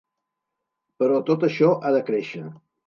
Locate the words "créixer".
2.11-2.47